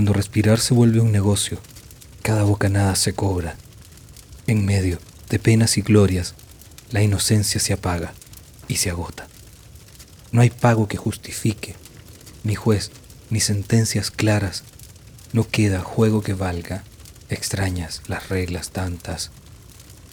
respirar 0.00 0.58
se 0.58 0.72
vuelve 0.72 1.00
un 1.00 1.12
negocio, 1.12 1.58
cada 2.22 2.44
bocanada 2.44 2.96
se 2.96 3.12
cobra. 3.12 3.56
En 4.46 4.64
medio 4.64 4.98
de 5.28 5.38
penas 5.38 5.76
y 5.76 5.82
glorias, 5.82 6.34
la 6.90 7.02
inocencia 7.02 7.60
se 7.60 7.74
apaga 7.74 8.14
y 8.68 8.76
se 8.76 8.90
agota. 8.90 9.28
No 10.30 10.40
hay 10.40 10.48
pago 10.48 10.88
que 10.88 10.96
justifique, 10.96 11.76
ni 12.42 12.54
juez, 12.54 12.90
ni 13.28 13.40
sentencias 13.40 14.10
claras. 14.10 14.64
No 15.34 15.46
queda 15.46 15.80
juego 15.80 16.22
que 16.22 16.32
valga, 16.32 16.84
extrañas 17.28 18.00
las 18.08 18.30
reglas 18.30 18.70
tantas. 18.70 19.30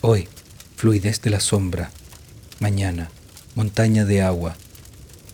Hoy, 0.01 0.27
fluidez 0.75 1.21
de 1.21 1.29
la 1.29 1.39
sombra, 1.39 1.89
mañana, 2.59 3.09
montaña 3.55 4.03
de 4.03 4.21
agua, 4.21 4.57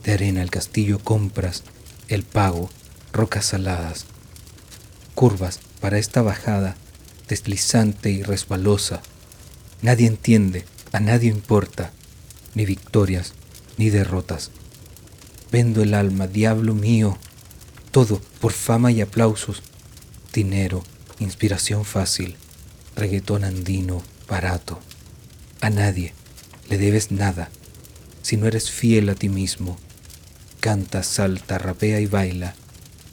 de 0.03 0.13
arena 0.13 0.43
el 0.43 0.51
castillo 0.51 0.99
compras, 0.99 1.63
el 2.09 2.23
pago, 2.23 2.69
rocas 3.11 3.45
saladas, 3.45 4.05
curvas 5.15 5.59
para 5.79 5.97
esta 5.97 6.21
bajada, 6.21 6.75
deslizante 7.27 8.11
y 8.11 8.21
resbalosa. 8.21 9.01
Nadie 9.81 10.07
entiende, 10.07 10.65
a 10.91 10.99
nadie 10.99 11.29
importa, 11.29 11.91
ni 12.53 12.65
victorias, 12.65 13.33
ni 13.77 13.89
derrotas. 13.89 14.51
Vendo 15.51 15.81
el 15.81 15.93
alma, 15.93 16.27
diablo 16.27 16.75
mío, 16.75 17.17
todo 17.91 18.21
por 18.41 18.51
fama 18.51 18.91
y 18.91 19.01
aplausos, 19.01 19.63
dinero, 20.33 20.83
inspiración 21.19 21.85
fácil, 21.85 22.35
reggaetón 22.95 23.45
andino, 23.45 24.03
barato. 24.27 24.79
A 25.61 25.69
nadie 25.69 26.13
le 26.69 26.77
debes 26.77 27.11
nada 27.11 27.49
si 28.21 28.37
no 28.37 28.47
eres 28.47 28.69
fiel 28.71 29.09
a 29.09 29.15
ti 29.15 29.29
mismo. 29.29 29.77
Canta, 30.59 31.03
salta, 31.03 31.57
rapea 31.57 31.99
y 31.99 32.07
baila, 32.07 32.55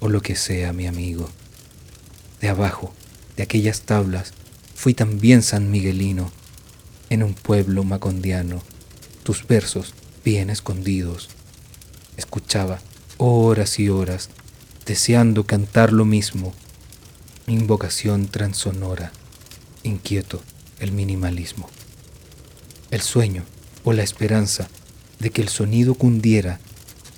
o 0.00 0.08
lo 0.08 0.22
que 0.22 0.36
sea, 0.36 0.72
mi 0.72 0.86
amigo. 0.86 1.28
De 2.42 2.48
abajo, 2.48 2.92
de 3.36 3.44
aquellas 3.44 3.82
tablas, 3.82 4.32
fui 4.74 4.94
también 4.94 5.42
San 5.42 5.70
Miguelino, 5.70 6.32
en 7.08 7.22
un 7.22 7.34
pueblo 7.34 7.84
macondiano, 7.84 8.60
tus 9.22 9.46
versos 9.46 9.94
bien 10.24 10.50
escondidos. 10.50 11.28
Escuchaba 12.16 12.80
horas 13.16 13.78
y 13.78 13.88
horas, 13.88 14.28
deseando 14.84 15.44
cantar 15.44 15.92
lo 15.92 16.04
mismo, 16.04 16.52
invocación 17.46 18.26
transonora, 18.26 19.12
inquieto 19.84 20.42
el 20.80 20.90
minimalismo. 20.90 21.70
El 22.90 23.02
sueño 23.02 23.44
o 23.84 23.92
la 23.92 24.02
esperanza 24.02 24.68
de 25.20 25.30
que 25.30 25.42
el 25.42 25.48
sonido 25.48 25.94
cundiera 25.94 26.58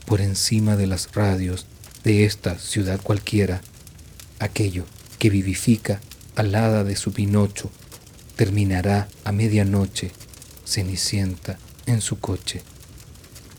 por 0.05 0.21
encima 0.21 0.77
de 0.77 0.87
las 0.87 1.15
radios 1.15 1.65
de 2.03 2.27
esta 2.27 2.59
ciudad 2.59 3.01
cualquiera, 3.03 3.63
aquello 4.39 4.85
que 5.25 5.31
vivifica 5.31 6.03
al 6.37 6.55
hada 6.55 6.85
de 6.85 6.97
su 6.97 7.15
Pinocho, 7.15 7.71
terminará 8.37 9.09
a 9.25 9.33
medianoche, 9.33 10.11
cenicienta 10.67 11.59
en 11.87 12.03
su 12.03 12.21
coche. 12.21 12.61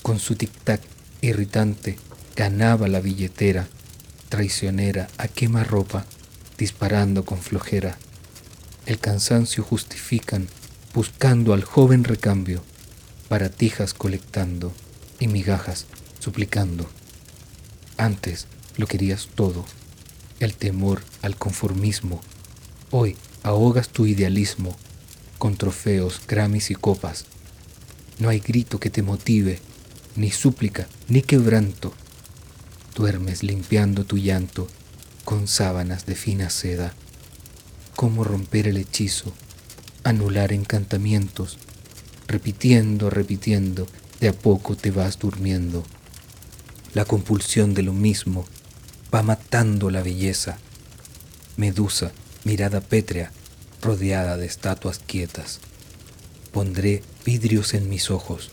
Con 0.04 0.20
su 0.20 0.36
tic-tac 0.36 0.82
irritante 1.22 1.98
ganaba 2.36 2.88
la 2.88 3.00
billetera, 3.00 3.68
traicionera 4.30 5.08
a 5.18 5.28
quema 5.28 5.64
ropa, 5.64 6.06
disparando 6.60 7.26
con 7.26 7.40
flojera. 7.40 7.98
El 8.86 9.00
cansancio 9.00 9.64
justifican 9.64 10.48
buscando 10.94 11.52
al 11.52 11.64
joven 11.64 12.04
recambio, 12.04 12.62
baratijas 13.28 13.96
colectando 13.96 14.72
y 15.20 15.30
migajas 15.30 15.88
suplicando. 16.20 16.88
Antes 17.98 18.46
lo 18.78 18.86
querías 18.86 19.30
todo, 19.34 19.66
el 20.40 20.56
temor 20.56 21.02
al 21.22 21.38
conformismo. 21.38 22.22
Hoy 22.92 23.16
ahogas 23.44 23.90
tu 23.90 24.06
idealismo 24.06 24.76
con 25.38 25.56
trofeos, 25.56 26.22
gramis 26.28 26.72
y 26.72 26.76
copas. 26.76 27.26
No 28.20 28.30
hay 28.30 28.40
grito 28.40 28.80
que 28.80 28.90
te 28.90 29.02
motive, 29.02 29.60
ni 30.16 30.32
súplica, 30.32 30.88
ni 31.08 31.22
quebranto. 31.22 31.94
Duermes 32.96 33.44
limpiando 33.44 34.06
tu 34.06 34.18
llanto 34.18 34.68
con 35.26 35.48
sábanas 35.48 36.06
de 36.06 36.16
fina 36.16 36.50
seda. 36.50 36.94
¿Cómo 37.96 38.24
romper 38.24 38.68
el 38.68 38.78
hechizo? 38.78 39.34
Anular 40.04 40.54
encantamientos. 40.54 41.58
Repitiendo, 42.28 43.10
repitiendo, 43.10 43.88
de 44.20 44.30
a 44.30 44.34
poco 44.34 44.76
te 44.76 44.92
vas 44.92 45.20
durmiendo. 45.20 45.84
La 46.94 47.06
compulsión 47.06 47.74
de 47.74 47.84
lo 47.84 47.94
mismo 47.94 48.46
va 49.16 49.24
matando 49.24 49.90
la 49.90 50.04
belleza. 50.04 50.58
Medusa, 51.56 52.12
mirada 52.44 52.82
pétrea, 52.82 53.32
rodeada 53.82 54.36
de 54.36 54.46
estatuas 54.46 55.00
quietas. 55.00 55.62
Pondré 56.52 57.02
vidrios 57.24 57.74
en 57.76 57.88
mis 57.88 58.12
ojos 58.12 58.52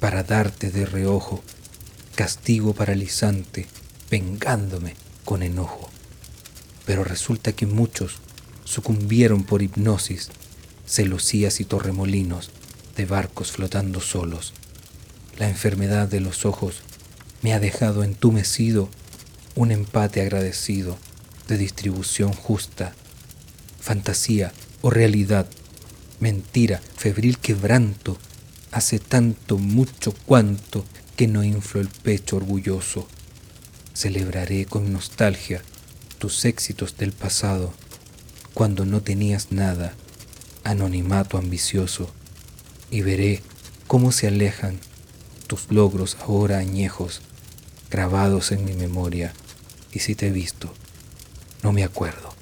para 0.00 0.22
darte 0.22 0.70
de 0.70 0.86
reojo 0.86 1.44
castigo 2.14 2.72
paralizante, 2.72 3.66
vengándome 4.10 4.94
con 5.26 5.42
enojo. 5.42 5.90
Pero 6.86 7.04
resulta 7.04 7.52
que 7.52 7.66
muchos 7.66 8.14
sucumbieron 8.64 9.44
por 9.44 9.60
hipnosis, 9.60 10.30
celosías 10.86 11.60
y 11.60 11.66
torremolinos 11.66 12.50
de 12.96 13.04
barcos 13.04 13.52
flotando 13.52 14.00
solos. 14.00 14.54
La 15.36 15.50
enfermedad 15.50 16.08
de 16.08 16.20
los 16.20 16.46
ojos 16.46 16.80
me 17.42 17.52
ha 17.52 17.60
dejado 17.60 18.04
entumecido 18.04 18.88
un 19.54 19.70
empate 19.70 20.20
agradecido 20.20 20.96
de 21.48 21.58
distribución 21.58 22.32
justa, 22.32 22.94
fantasía 23.80 24.52
o 24.80 24.90
realidad, 24.90 25.46
mentira, 26.20 26.80
febril 26.96 27.38
quebranto, 27.38 28.16
hace 28.70 28.98
tanto, 28.98 29.58
mucho 29.58 30.12
cuanto 30.24 30.84
que 31.16 31.26
no 31.26 31.44
inflo 31.44 31.80
el 31.80 31.88
pecho 31.88 32.36
orgulloso. 32.36 33.06
Celebraré 33.92 34.64
con 34.64 34.92
nostalgia 34.92 35.62
tus 36.18 36.44
éxitos 36.44 36.96
del 36.96 37.12
pasado, 37.12 37.74
cuando 38.54 38.86
no 38.86 39.02
tenías 39.02 39.52
nada, 39.52 39.94
anonimato 40.64 41.36
ambicioso, 41.36 42.10
y 42.90 43.02
veré 43.02 43.42
cómo 43.86 44.12
se 44.12 44.28
alejan 44.28 44.78
tus 45.46 45.70
logros 45.70 46.16
ahora 46.20 46.58
añejos 46.58 47.20
grabados 47.90 48.52
en 48.52 48.64
mi 48.64 48.72
memoria, 48.72 49.34
y 49.92 49.98
si 49.98 50.14
te 50.14 50.28
he 50.28 50.30
visto, 50.30 50.72
no 51.62 51.72
me 51.72 51.84
acuerdo. 51.84 52.32